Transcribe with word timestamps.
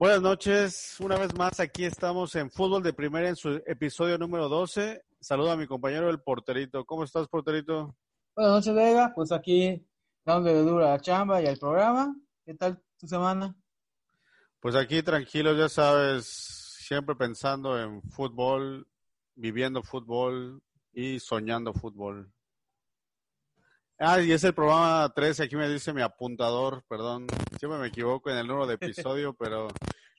Buenas 0.00 0.22
noches, 0.22 0.94
una 1.00 1.18
vez 1.18 1.34
más 1.34 1.58
aquí 1.58 1.84
estamos 1.84 2.32
en 2.36 2.52
Fútbol 2.52 2.84
de 2.84 2.92
Primera 2.92 3.28
en 3.28 3.34
su 3.34 3.60
episodio 3.66 4.16
número 4.16 4.48
12. 4.48 5.02
Saludo 5.18 5.50
a 5.50 5.56
mi 5.56 5.66
compañero 5.66 6.08
el 6.08 6.20
porterito. 6.20 6.84
¿Cómo 6.84 7.02
estás, 7.02 7.26
porterito? 7.26 7.96
Buenas 8.36 8.54
noches, 8.54 8.74
Vega. 8.76 9.12
Pues 9.12 9.32
aquí 9.32 9.84
dándole 10.24 10.60
duro 10.60 10.86
a 10.86 10.90
la 10.90 11.00
chamba 11.00 11.42
y 11.42 11.46
al 11.46 11.58
programa. 11.58 12.14
¿Qué 12.46 12.54
tal 12.54 12.80
tu 12.96 13.08
semana? 13.08 13.56
Pues 14.60 14.76
aquí 14.76 15.02
tranquilo, 15.02 15.52
ya 15.54 15.68
sabes, 15.68 16.26
siempre 16.78 17.16
pensando 17.16 17.76
en 17.76 18.00
fútbol, 18.02 18.86
viviendo 19.34 19.82
fútbol 19.82 20.62
y 20.92 21.18
soñando 21.18 21.74
fútbol. 21.74 22.32
Ah, 24.00 24.20
y 24.20 24.30
es 24.30 24.44
el 24.44 24.54
programa 24.54 25.12
13, 25.12 25.42
aquí 25.42 25.56
me 25.56 25.68
dice 25.68 25.92
mi 25.92 26.02
apuntador, 26.02 26.84
perdón, 26.88 27.26
siempre 27.58 27.80
me 27.80 27.88
equivoco 27.88 28.30
en 28.30 28.36
el 28.36 28.46
número 28.46 28.68
de 28.68 28.74
episodio, 28.74 29.34
pero 29.38 29.66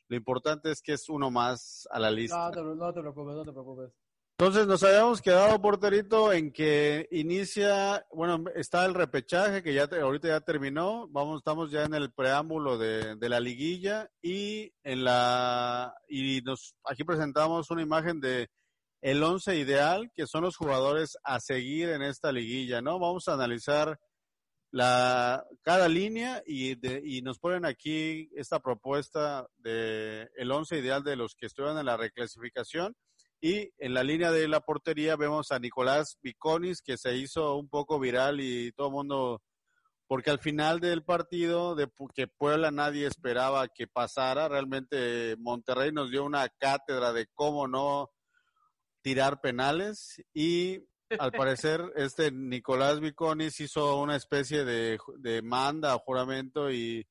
lo 0.09 0.17
importante 0.17 0.71
es 0.71 0.81
que 0.81 0.93
es 0.93 1.07
uno 1.07 1.29
más 1.29 1.87
a 1.91 1.99
la 1.99 2.11
lista. 2.11 2.49
No 2.49 2.51
te, 2.51 2.61
no 2.61 2.93
te 2.93 2.99
preocupes, 2.99 3.35
no 3.35 3.45
te 3.45 3.51
preocupes. 3.51 3.91
Entonces 4.39 4.67
nos 4.67 4.81
habíamos 4.83 5.21
quedado, 5.21 5.61
porterito, 5.61 6.31
en 6.31 6.51
que 6.51 7.07
inicia, 7.11 8.05
bueno, 8.11 8.45
está 8.55 8.85
el 8.85 8.93
repechaje 8.93 9.61
que 9.61 9.73
ya 9.73 9.83
ahorita 9.83 10.29
ya 10.29 10.39
terminó, 10.39 11.09
vamos, 11.09 11.39
estamos 11.39 11.71
ya 11.71 11.83
en 11.83 11.93
el 11.93 12.11
preámbulo 12.13 12.77
de, 12.77 13.17
de 13.17 13.29
la 13.29 13.41
liguilla 13.41 14.09
y 14.21 14.73
en 14.83 15.03
la 15.03 15.93
y 16.07 16.41
nos 16.41 16.73
aquí 16.85 17.03
presentamos 17.03 17.69
una 17.69 17.81
imagen 17.81 18.21
de 18.21 18.49
el 19.01 19.21
once 19.21 19.57
ideal, 19.57 20.09
que 20.15 20.25
son 20.25 20.43
los 20.43 20.55
jugadores 20.55 21.17
a 21.23 21.39
seguir 21.39 21.89
en 21.89 22.01
esta 22.01 22.31
liguilla, 22.31 22.81
¿no? 22.81 22.97
Vamos 22.97 23.27
a 23.27 23.33
analizar 23.33 23.99
la 24.71 25.45
cada 25.61 25.87
línea 25.87 26.43
y, 26.45 26.75
de- 26.75 27.01
y 27.03 27.21
nos 27.21 27.39
ponen 27.39 27.65
aquí 27.65 28.29
esta 28.35 28.59
propuesta 28.59 29.47
de 29.57 30.29
el 30.35 30.51
once 30.51 30.77
ideal 30.77 31.03
de 31.03 31.15
los 31.15 31.35
que 31.35 31.47
estuvieron 31.47 31.77
en 31.79 31.85
la 31.85 31.97
reclasificación. 31.97 32.95
Y 33.41 33.71
en 33.77 33.93
la 33.93 34.03
línea 34.03 34.31
de 34.31 34.47
la 34.47 34.59
portería 34.59 35.15
vemos 35.15 35.51
a 35.51 35.59
Nicolás 35.59 36.17
Viconis 36.21 36.81
que 36.81 36.97
se 36.97 37.15
hizo 37.15 37.55
un 37.55 37.69
poco 37.69 37.97
viral 37.99 38.41
y 38.41 38.71
todo 38.73 38.87
el 38.87 38.93
mundo 38.93 39.41
porque 40.07 40.31
al 40.31 40.39
final 40.39 40.79
del 40.79 41.03
partido 41.03 41.75
de 41.75 41.87
que 42.15 42.27
Puebla 42.27 42.71
nadie 42.71 43.05
esperaba 43.05 43.67
que 43.67 43.85
pasara, 43.87 44.49
realmente 44.49 45.35
Monterrey 45.37 45.91
nos 45.91 46.09
dio 46.09 46.23
una 46.25 46.49
cátedra 46.49 47.13
de 47.13 47.27
cómo 47.35 47.67
no 47.67 48.09
tirar 49.03 49.39
penales 49.39 50.21
y 50.33 50.79
al 51.17 51.31
parecer 51.31 51.81
este 51.95 52.31
Nicolás 52.31 52.99
Viconis 52.99 53.59
hizo 53.59 53.99
una 53.99 54.15
especie 54.15 54.65
de, 54.65 54.99
de 55.17 55.41
manda 55.41 55.95
o 55.95 55.99
juramento 55.99 56.71
y, 56.71 57.07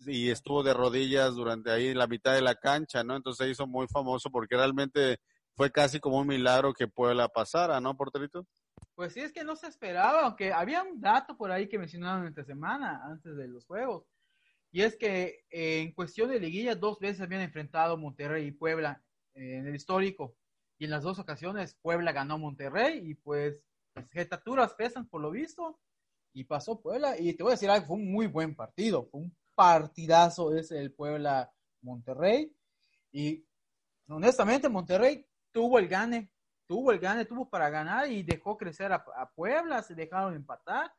y 0.00 0.30
estuvo 0.30 0.62
de 0.62 0.74
rodillas 0.74 1.34
durante 1.34 1.70
ahí 1.70 1.94
la 1.94 2.06
mitad 2.06 2.34
de 2.34 2.42
la 2.42 2.54
cancha, 2.54 3.02
¿no? 3.02 3.16
Entonces 3.16 3.46
se 3.46 3.50
hizo 3.50 3.66
muy 3.66 3.86
famoso 3.88 4.30
porque 4.30 4.56
realmente 4.56 5.18
fue 5.56 5.70
casi 5.70 6.00
como 6.00 6.18
un 6.18 6.26
milagro 6.26 6.74
que 6.74 6.88
Puebla 6.88 7.28
pasara, 7.28 7.80
¿no, 7.80 7.96
porterito? 7.96 8.46
Pues 8.94 9.12
sí, 9.12 9.20
es 9.20 9.32
que 9.32 9.44
no 9.44 9.56
se 9.56 9.68
esperaba, 9.68 10.22
aunque 10.22 10.52
había 10.52 10.82
un 10.82 11.00
dato 11.00 11.36
por 11.36 11.50
ahí 11.50 11.68
que 11.68 11.78
mencionaron 11.78 12.26
esta 12.26 12.44
semana, 12.44 13.00
antes 13.04 13.36
de 13.36 13.48
los 13.48 13.64
juegos. 13.66 14.04
Y 14.72 14.82
es 14.82 14.96
que 14.96 15.44
eh, 15.50 15.80
en 15.80 15.92
cuestión 15.92 16.30
de 16.30 16.40
liguilla, 16.40 16.74
dos 16.74 16.98
veces 16.98 17.20
habían 17.20 17.42
enfrentado 17.42 17.96
Monterrey 17.96 18.46
y 18.46 18.52
Puebla 18.52 19.00
eh, 19.34 19.58
en 19.58 19.68
el 19.68 19.74
histórico. 19.76 20.34
Y 20.78 20.84
en 20.86 20.90
las 20.90 21.02
dos 21.02 21.18
ocasiones, 21.18 21.74
Puebla 21.80 22.12
ganó 22.12 22.38
Monterrey 22.38 23.00
y 23.02 23.14
pues 23.14 23.60
las 23.94 24.10
jetaturas 24.10 24.74
pesan 24.74 25.06
por 25.08 25.20
lo 25.20 25.30
visto. 25.30 25.78
Y 26.32 26.44
pasó 26.44 26.80
Puebla. 26.80 27.18
Y 27.18 27.32
te 27.34 27.42
voy 27.42 27.52
a 27.52 27.54
decir 27.54 27.70
algo, 27.70 27.86
fue 27.86 27.96
un 27.96 28.10
muy 28.10 28.26
buen 28.26 28.54
partido. 28.54 29.06
Fue 29.06 29.20
un 29.20 29.36
partidazo 29.54 30.54
ese 30.54 30.80
el 30.80 30.92
Puebla-Monterrey. 30.92 32.52
Y 33.12 33.46
honestamente, 34.08 34.68
Monterrey 34.68 35.24
tuvo 35.52 35.78
el 35.78 35.86
gane, 35.86 36.32
tuvo 36.66 36.90
el 36.90 36.98
gane, 36.98 37.24
tuvo 37.24 37.48
para 37.48 37.70
ganar 37.70 38.10
y 38.10 38.24
dejó 38.24 38.56
crecer 38.56 38.92
a, 38.92 39.30
Puebla, 39.34 39.82
se 39.82 39.94
dejaron 39.94 40.34
empatar. 40.34 40.92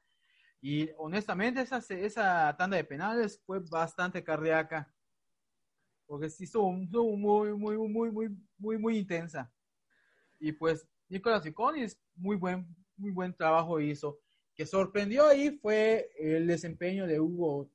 Y 0.61 0.89
honestamente, 0.97 1.61
esa, 1.61 1.77
esa 1.77 2.55
tanda 2.57 2.77
de 2.77 2.85
penales 2.85 3.41
fue 3.45 3.59
bastante 3.59 4.23
cardíaca. 4.23 4.89
Porque 6.07 6.29
sí 6.29 6.45
estuvo 6.45 6.71
muy, 6.71 7.53
muy, 7.53 7.77
muy, 7.77 8.11
muy, 8.11 8.37
muy, 8.57 8.77
muy 8.77 8.97
intensa. 8.97 9.51
Y 10.39 10.51
pues 10.53 10.87
Nicolás 11.09 11.43
Viconis, 11.43 11.99
muy 12.15 12.35
buen, 12.35 12.67
muy 12.97 13.11
buen 13.11 13.33
trabajo 13.33 13.79
hizo. 13.79 14.19
Que 14.55 14.65
sorprendió 14.65 15.27
ahí 15.27 15.51
fue 15.51 16.09
el 16.17 16.47
desempeño 16.47 17.07
de 17.07 17.19
Hugo, 17.19 17.69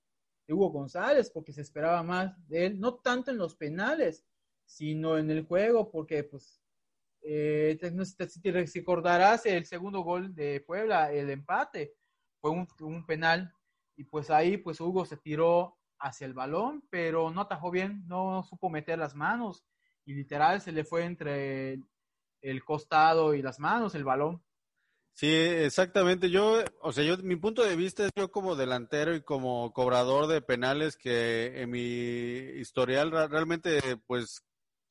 de 0.46 0.54
Hugo 0.54 0.70
González, 0.70 1.30
porque 1.30 1.52
se 1.52 1.60
esperaba 1.60 2.02
más 2.02 2.32
de 2.48 2.66
él, 2.66 2.80
no 2.80 2.94
tanto 2.94 3.30
en 3.30 3.38
los 3.38 3.54
penales, 3.54 4.24
sino 4.64 5.18
en 5.18 5.30
el 5.30 5.44
juego, 5.44 5.90
porque 5.90 6.24
pues 6.24 6.62
eh, 7.22 7.78
si 8.28 8.40
te 8.40 8.52
recordarás 8.52 9.44
el 9.46 9.66
segundo 9.66 10.00
gol 10.00 10.34
de 10.34 10.60
Puebla, 10.60 11.12
el 11.12 11.28
empate, 11.30 11.94
fue 12.40 12.50
un, 12.50 12.66
un 12.80 13.04
penal 13.04 13.52
y 13.96 14.04
pues 14.04 14.30
ahí 14.30 14.56
pues 14.56 14.80
Hugo 14.80 15.04
se 15.04 15.18
tiró 15.18 15.76
hacia 15.98 16.26
el 16.26 16.32
balón, 16.32 16.82
pero 16.88 17.30
no 17.30 17.42
atajó 17.42 17.70
bien, 17.70 18.06
no 18.06 18.42
supo 18.42 18.70
meter 18.70 18.98
las 18.98 19.14
manos 19.14 19.64
y 20.06 20.14
literal 20.14 20.60
se 20.60 20.72
le 20.72 20.84
fue 20.84 21.04
entre 21.04 21.82
el, 22.42 22.64
costado 22.64 23.34
y 23.34 23.42
las 23.42 23.58
manos 23.58 23.94
el 23.94 24.04
balón. 24.04 24.42
Sí, 25.14 25.28
exactamente. 25.28 26.30
Yo, 26.30 26.64
o 26.80 26.92
sea, 26.92 27.04
yo, 27.04 27.18
mi 27.18 27.36
punto 27.36 27.62
de 27.62 27.76
vista 27.76 28.06
es 28.06 28.10
yo 28.16 28.30
como 28.30 28.56
delantero 28.56 29.14
y 29.14 29.22
como 29.22 29.72
cobrador 29.72 30.26
de 30.26 30.40
penales 30.40 30.96
que 30.96 31.60
en 31.60 31.70
mi 31.70 31.80
historial 32.60 33.10
realmente, 33.10 33.80
pues, 34.06 34.42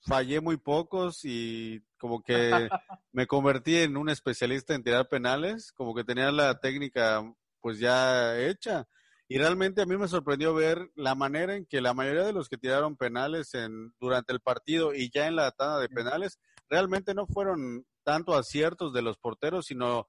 fallé 0.02 0.40
muy 0.40 0.58
pocos 0.58 1.22
y 1.24 1.82
como 1.98 2.22
que 2.22 2.30
me 3.12 3.28
convertí 3.28 3.78
en 3.78 3.98
un 3.98 4.10
especialista 4.10 4.76
en 4.76 4.84
tirar 4.84 5.08
penales, 5.10 5.72
como 5.72 5.96
que 5.96 6.04
tenía 6.04 6.32
la 6.32 6.60
técnica, 6.60 7.24
pues, 7.62 7.80
ya 7.80 8.40
hecha. 8.40 8.88
Y 9.32 9.38
realmente 9.38 9.84
a 9.84 9.86
mí 9.86 9.96
me 9.96 10.08
sorprendió 10.08 10.56
ver 10.56 10.90
la 10.96 11.14
manera 11.14 11.56
en 11.56 11.68
que 11.68 11.82
la 11.82 11.94
mayoría 11.94 12.24
de 12.24 12.34
los 12.34 12.50
que 12.50 12.58
tiraron 12.58 12.98
penales 12.98 13.54
en, 13.54 13.94
durante 14.00 14.34
el 14.34 14.40
partido 14.40 14.92
y 14.96 15.12
ya 15.14 15.28
en 15.28 15.36
la 15.36 15.52
tanda 15.52 15.78
de 15.80 15.88
penales, 15.88 16.40
realmente 16.70 17.14
no 17.14 17.28
fueron 17.28 17.86
tanto 18.04 18.36
aciertos 18.36 18.94
de 18.94 19.02
los 19.02 19.18
porteros, 19.18 19.66
sino 19.66 20.08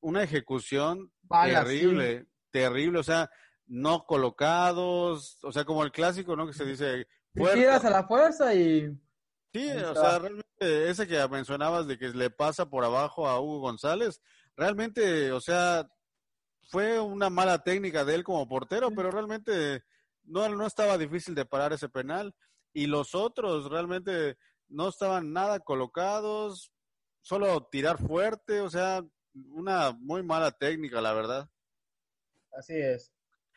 una 0.00 0.22
ejecución 0.22 1.12
Vaya, 1.22 1.62
terrible, 1.62 2.26
terrible, 2.50 2.98
o 2.98 3.02
sea, 3.02 3.30
no 3.66 4.04
colocados, 4.04 5.38
o 5.42 5.52
sea, 5.52 5.64
como 5.64 5.84
el 5.84 5.92
clásico, 5.92 6.36
¿no? 6.36 6.46
Que 6.46 6.54
se 6.54 6.64
dice 6.64 7.06
tiras 7.32 7.84
a 7.84 7.90
la 7.90 8.04
fuerza 8.04 8.54
y 8.54 8.98
Sí, 9.52 9.68
o 9.68 9.94
sea, 9.94 10.18
realmente 10.20 10.90
ese 10.90 11.08
que 11.08 11.26
mencionabas 11.28 11.86
de 11.88 11.98
que 11.98 12.10
le 12.10 12.30
pasa 12.30 12.66
por 12.66 12.84
abajo 12.84 13.26
a 13.26 13.40
Hugo 13.40 13.60
González, 13.60 14.20
realmente, 14.56 15.32
o 15.32 15.40
sea, 15.40 15.90
fue 16.68 17.00
una 17.00 17.30
mala 17.30 17.58
técnica 17.58 18.04
de 18.04 18.14
él 18.14 18.22
como 18.22 18.46
portero, 18.46 18.90
pero 18.94 19.10
realmente 19.10 19.82
no, 20.22 20.48
no 20.50 20.66
estaba 20.66 20.96
difícil 20.98 21.34
de 21.34 21.46
parar 21.46 21.72
ese 21.72 21.88
penal. 21.88 22.32
Y 22.72 22.86
los 22.86 23.16
otros 23.16 23.68
realmente 23.68 24.36
no 24.70 24.88
estaban 24.88 25.32
nada 25.32 25.60
colocados, 25.60 26.72
solo 27.20 27.68
tirar 27.70 27.98
fuerte, 27.98 28.60
o 28.60 28.70
sea, 28.70 29.04
una 29.34 29.92
muy 29.92 30.22
mala 30.22 30.50
técnica, 30.52 31.00
la 31.00 31.12
verdad. 31.12 31.48
Así 32.52 32.74
es. 32.74 33.12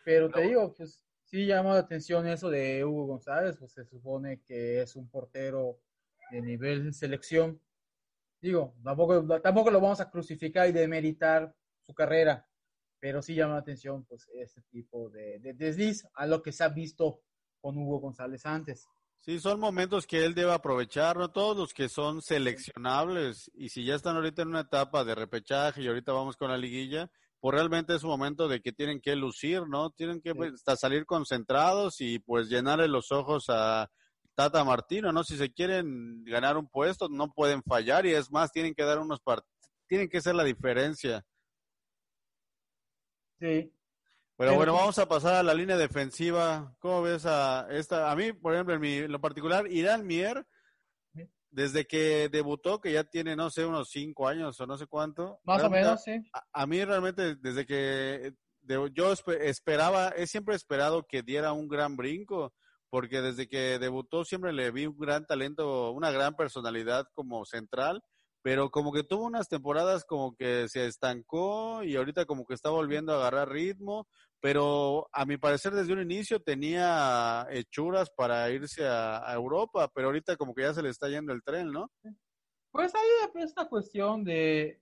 Pero 0.06 0.30
te 0.30 0.42
digo, 0.42 0.74
pues 0.74 1.04
sí 1.24 1.45
llamó 1.45 1.74
la 1.74 1.80
atención 1.80 2.27
eso 2.27 2.50
de 2.50 2.83
Hugo 2.83 3.07
González, 3.07 3.57
pues 3.57 3.71
se 3.71 3.86
supone 3.86 4.42
que 4.44 4.81
es 4.81 4.95
un 4.95 5.10
portero 5.10 5.80
de 6.31 6.42
nivel 6.42 6.86
de 6.86 6.94
selección. 6.94 7.62
Digo, 8.42 8.75
tampoco, 8.83 9.42
tampoco 9.42 9.71
lo 9.71 9.80
vamos 9.80 10.01
a 10.01 10.09
crucificar 10.09 10.68
y 10.68 10.74
demeritar 10.74 11.56
su 11.81 11.94
carrera, 11.94 12.48
pero 13.00 13.21
sí 13.21 13.36
llama 13.36 13.54
la 13.54 13.62
atención 13.62 14.06
pues 14.06 14.30
este 14.36 14.62
tipo 14.63 15.09
de, 15.09 15.39
de 15.39 15.54
desliz 15.54 16.06
a 16.13 16.27
lo 16.27 16.42
que 16.44 16.51
se 16.51 16.63
ha 16.63 16.69
visto 16.69 17.21
con 17.62 17.77
Hugo 17.77 18.00
González 18.00 18.45
antes. 18.45 18.88
Sí, 19.25 19.40
son 19.40 19.58
momentos 19.58 20.06
que 20.06 20.25
él 20.25 20.36
debe 20.36 20.52
aprovechar, 20.52 21.16
no 21.16 21.31
todos 21.31 21.56
los 21.56 21.74
que 21.74 21.88
son 21.88 22.22
seleccionables. 22.22 23.50
Y 23.54 23.70
si 23.70 23.86
ya 23.86 23.96
están 23.96 24.18
ahorita 24.18 24.42
en 24.42 24.50
una 24.50 24.60
etapa 24.62 25.06
de 25.06 25.16
repechaje 25.16 25.81
y 25.81 25.88
ahorita 25.88 26.12
vamos 26.12 26.36
con 26.36 26.52
la 26.52 26.58
liguilla, 26.58 27.10
pues 27.40 27.56
realmente 27.56 27.96
es 27.96 28.04
un 28.04 28.10
momento 28.10 28.50
de 28.50 28.60
que 28.60 28.74
tienen 28.74 29.00
que 29.00 29.16
lucir, 29.16 29.66
¿no? 29.66 29.92
Tienen 29.92 30.20
que 30.20 30.36
pues, 30.36 30.62
salir 30.78 31.06
concentrados 31.06 32.02
y 32.02 32.20
pues 32.20 32.50
llenarle 32.50 32.90
los 32.90 33.14
ojos 33.14 33.46
a 33.48 33.90
Tata 34.36 34.66
Martino, 34.66 35.14
¿no? 35.14 35.24
Si 35.24 35.38
se 35.38 35.54
quieren 35.54 36.26
ganar 36.26 36.58
un 36.58 36.68
puesto, 36.68 37.08
no 37.08 37.31
pueden 37.31 37.64
fallar 37.64 38.06
y 38.06 38.12
es 38.12 38.30
más, 38.30 38.52
tienen 38.52 38.74
que 38.74 38.84
dar 38.84 39.00
unos 39.00 39.22
partidos, 39.22 39.72
tienen 39.88 40.10
que 40.10 40.19
ser 40.19 40.36
la 40.36 40.44
diferencia. 40.44 41.26
Sí, 43.40 43.72
pero 44.38 44.56
bueno, 44.56 44.74
vamos 44.74 44.97
a 44.97 45.07
pasar 45.07 45.35
a 45.35 45.44
la 45.44 45.53
línea 45.53 45.77
defensiva. 45.77 46.75
¿Cómo 46.80 47.01
ves 47.01 47.25
a 47.25 47.68
esta? 47.69 48.12
A 48.12 48.15
mí, 48.15 48.33
por 48.33 48.53
ejemplo, 48.53 48.74
en, 48.74 48.81
mi, 48.81 49.07
lo 49.07 49.21
particular, 49.21 49.71
Irán 49.71 50.06
Mier, 50.06 50.45
desde 51.51 51.85
que 51.85 52.30
debutó, 52.30 52.81
que 52.81 52.91
ya 52.91 53.03
tiene, 53.03 53.35
no 53.35 53.50
sé, 53.50 53.65
unos 53.65 53.89
cinco 53.89 54.27
años 54.27 54.59
o 54.59 54.65
no 54.65 54.77
sé 54.77 54.88
cuánto. 54.88 55.39
Más 55.44 55.63
o 55.63 55.69
menos, 55.69 56.03
sí. 56.03 56.19
A, 56.51 56.65
mí 56.65 56.83
realmente, 56.83 57.35
desde 57.35 57.65
que 57.65 58.33
yo 58.94 59.13
esperaba, 59.41 60.09
he 60.09 60.25
siempre 60.25 60.56
esperado 60.56 61.06
que 61.07 61.21
diera 61.21 61.53
un 61.53 61.68
gran 61.68 61.95
brinco, 61.95 62.53
porque 62.89 63.21
desde 63.21 63.47
que 63.47 63.77
debutó 63.77 64.25
siempre 64.25 64.51
le 64.51 64.71
vi 64.71 64.88
un 64.88 64.97
gran 64.97 65.25
talento, 65.25 65.91
una 65.91 66.12
gran 66.12 66.35
personalidad 66.35 67.06
como 67.13 67.45
central 67.45 68.03
pero 68.44 68.69
como 68.69 68.92
que 68.92 69.04
tuvo 69.04 69.25
unas 69.25 69.48
temporadas 69.48 70.04
como 70.04 70.36
que 70.36 70.68
se 70.68 70.86
estancó 70.86 71.81
y 71.81 71.95
ahorita 71.95 72.25
como 72.25 72.45
que 72.45 72.54
está 72.54 72.69
volviendo 72.69 73.13
a 73.13 73.16
agarrar 73.16 73.50
ritmo, 73.50 74.06
pero 74.42 75.07
a 75.13 75.25
mi 75.25 75.38
parecer 75.38 75.72
desde 75.72 75.94
un 75.94 76.01
inicio 76.01 76.42
tenía 76.42 77.48
hechuras 77.50 78.12
para 78.12 78.51
irse 78.51 78.86
a, 78.86 79.34
Europa, 79.34 79.90
pero 79.95 80.07
ahorita 80.07 80.36
como 80.36 80.54
que 80.54 80.63
ya 80.63 80.74
se 80.74 80.84
le 80.84 80.90
está 80.90 81.07
yendo 81.07 81.31
el 81.31 81.42
tren, 81.42 81.72
¿no? 81.72 81.90
Pues 82.69 82.94
hay 82.94 83.42
esta 83.42 83.69
cuestión 83.69 84.25
de, 84.25 84.81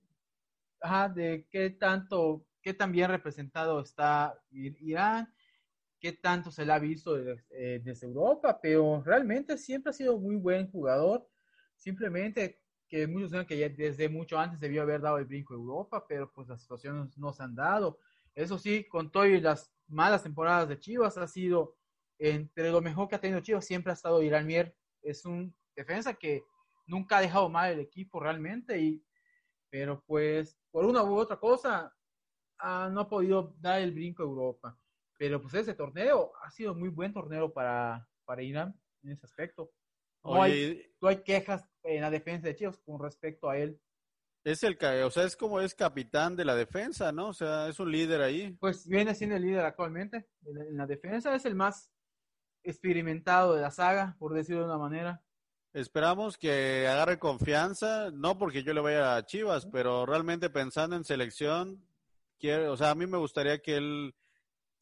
de 1.14 1.46
qué 1.48 1.70
tanto, 1.70 2.44
qué 2.60 2.74
tan 2.74 2.90
bien 2.90 3.10
representado 3.10 3.80
está 3.80 4.36
Irán, 4.50 5.32
qué 6.00 6.14
tanto 6.14 6.50
se 6.50 6.66
le 6.66 6.72
ha 6.72 6.80
visto 6.80 7.16
eh, 7.16 7.80
desde 7.84 8.08
Europa, 8.08 8.58
pero 8.60 9.00
realmente 9.04 9.56
siempre 9.56 9.90
ha 9.90 9.92
sido 9.92 10.18
muy 10.18 10.34
buen 10.34 10.68
jugador. 10.68 11.28
Simplemente 11.76 12.61
que 12.92 13.06
muchos 13.06 13.30
saben 13.30 13.46
que 13.46 13.56
ya 13.56 13.70
desde 13.70 14.10
mucho 14.10 14.38
antes 14.38 14.60
debió 14.60 14.82
haber 14.82 15.00
dado 15.00 15.16
el 15.16 15.24
brinco 15.24 15.54
a 15.54 15.56
Europa, 15.56 16.04
pero 16.06 16.30
pues 16.30 16.46
las 16.46 16.60
situaciones 16.60 17.16
no 17.16 17.32
se 17.32 17.42
han 17.42 17.54
dado. 17.54 17.98
Eso 18.34 18.58
sí, 18.58 18.84
con 18.86 19.10
todo 19.10 19.24
y 19.24 19.40
las 19.40 19.72
malas 19.86 20.22
temporadas 20.22 20.68
de 20.68 20.78
Chivas, 20.78 21.16
ha 21.16 21.26
sido 21.26 21.74
entre 22.18 22.70
lo 22.70 22.82
mejor 22.82 23.08
que 23.08 23.14
ha 23.14 23.20
tenido 23.20 23.40
Chivas, 23.40 23.64
siempre 23.64 23.92
ha 23.92 23.94
estado 23.94 24.22
Irán 24.22 24.46
Mier. 24.46 24.76
Es 25.00 25.24
un 25.24 25.56
defensa 25.74 26.12
que 26.12 26.44
nunca 26.86 27.16
ha 27.16 27.22
dejado 27.22 27.48
mal 27.48 27.72
el 27.72 27.80
equipo 27.80 28.20
realmente, 28.20 28.78
y, 28.78 29.02
pero 29.70 30.04
pues 30.06 30.58
por 30.70 30.84
una 30.84 31.02
u 31.02 31.14
otra 31.14 31.38
cosa 31.38 31.90
no 32.60 33.00
ha 33.00 33.08
podido 33.08 33.54
dar 33.58 33.80
el 33.80 33.92
brinco 33.92 34.22
a 34.22 34.26
Europa. 34.26 34.78
Pero 35.16 35.40
pues 35.40 35.54
ese 35.54 35.72
torneo 35.72 36.32
ha 36.42 36.50
sido 36.50 36.74
muy 36.74 36.90
buen 36.90 37.14
torneo 37.14 37.50
para, 37.50 38.06
para 38.26 38.42
Irán 38.42 38.78
en 39.02 39.12
ese 39.12 39.24
aspecto. 39.24 39.72
No, 40.24 40.42
hay, 40.42 40.82
no 41.00 41.08
hay 41.08 41.22
quejas 41.22 41.68
en 41.82 42.00
la 42.00 42.10
defensa 42.10 42.48
de 42.48 42.56
Chivas 42.56 42.78
con 42.78 43.00
respecto 43.00 43.50
a 43.50 43.58
él. 43.58 43.80
Es 44.44 44.64
el, 44.64 44.76
o 45.04 45.10
sea, 45.10 45.24
es 45.24 45.36
como 45.36 45.60
es 45.60 45.74
capitán 45.74 46.34
de 46.34 46.44
la 46.44 46.56
defensa, 46.56 47.12
¿no? 47.12 47.28
O 47.28 47.32
sea, 47.32 47.68
es 47.68 47.78
un 47.78 47.92
líder 47.92 48.22
ahí. 48.22 48.56
Pues 48.60 48.88
viene 48.88 49.14
siendo 49.14 49.36
el 49.36 49.42
líder 49.42 49.64
actualmente 49.64 50.26
en 50.44 50.76
la 50.76 50.86
defensa, 50.86 51.34
es 51.34 51.44
el 51.44 51.54
más 51.54 51.92
experimentado 52.64 53.54
de 53.54 53.62
la 53.62 53.70
saga, 53.70 54.16
por 54.18 54.34
decirlo 54.34 54.62
de 54.62 54.66
una 54.66 54.78
manera. 54.78 55.22
Esperamos 55.72 56.36
que 56.36 56.86
agarre 56.86 57.18
confianza, 57.18 58.10
no 58.12 58.36
porque 58.36 58.62
yo 58.62 58.74
le 58.74 58.80
vaya 58.80 59.16
a 59.16 59.24
Chivas, 59.24 59.66
pero 59.66 60.04
realmente 60.04 60.50
pensando 60.50 60.96
en 60.96 61.04
selección, 61.04 61.82
quiero, 62.38 62.72
o 62.72 62.76
sea, 62.76 62.90
a 62.90 62.94
mí 62.94 63.06
me 63.06 63.18
gustaría 63.18 63.60
que 63.60 63.76
él 63.76 64.14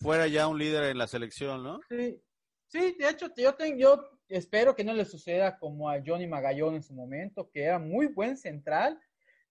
fuera 0.01 0.27
ya 0.27 0.49
un 0.49 0.59
líder 0.59 0.85
en 0.85 0.99
la 0.99 1.07
selección, 1.07 1.63
¿no? 1.63 1.81
Sí, 1.89 2.21
sí, 2.67 2.97
de 2.99 3.09
hecho, 3.09 3.29
yo, 3.37 3.55
tengo, 3.55 3.79
yo 3.79 4.20
espero 4.31 4.75
que 4.75 4.85
no 4.85 4.95
le 4.95 5.05
suceda 5.05 5.59
como 5.59 5.91
a 5.91 6.01
Johnny 6.05 6.27
Magallón 6.27 6.77
en 6.77 6.83
su 6.83 6.95
momento, 6.95 7.51
que 7.51 7.65
era 7.65 7.79
muy 7.79 8.07
buen 8.07 8.37
central, 8.37 8.99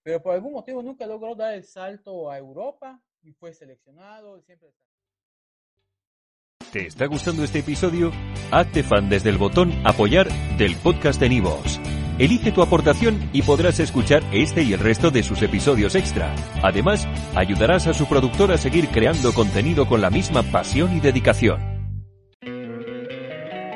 pero 0.02 0.22
por 0.24 0.34
algún 0.34 0.54
motivo 0.54 0.82
nunca 0.82 1.06
logró 1.06 1.36
dar 1.36 1.54
el 1.54 1.66
salto 1.66 2.32
a 2.32 2.38
Europa 2.38 3.00
y 3.22 3.34
fue 3.34 3.54
seleccionado. 3.54 4.42
Siempre... 4.42 4.70
¿Te 6.72 6.86
está 6.86 7.06
gustando 7.08 7.44
este 7.44 7.60
episodio? 7.60 8.12
Hazte 8.52 8.84
fan 8.84 9.10
desde 9.10 9.30
el 9.30 9.38
botón 9.38 9.74
apoyar 9.86 10.30
del 10.58 10.76
podcast 10.78 11.20
de 11.20 11.30
Nivos. 11.30 11.80
Elige 12.20 12.52
tu 12.52 12.62
aportación 12.62 13.30
y 13.34 13.42
podrás 13.44 13.80
escuchar 13.80 14.24
este 14.34 14.62
y 14.62 14.74
el 14.74 14.80
resto 14.80 15.10
de 15.10 15.24
sus 15.24 15.42
episodios 15.42 15.96
extra. 15.96 16.36
Además, 16.62 17.08
ayudarás 17.34 17.88
a 17.88 17.94
su 17.94 18.08
productor 18.08 18.52
a 18.52 18.58
seguir 18.58 18.90
creando 18.90 19.34
contenido 19.34 19.88
con 19.88 20.02
la 20.02 20.10
misma 20.10 20.44
pasión 20.44 20.96
y 20.96 21.00
dedicación. 21.00 21.69